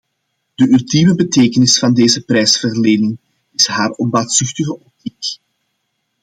De 0.55 0.67
ultieme 0.67 1.15
betekenis 1.15 1.79
van 1.79 1.93
deze 1.93 2.21
prijsverlening 2.23 3.17
is 3.53 3.67
haar 3.67 3.91
onbaatzuchtige 3.91 4.73
optiek. 4.79 5.25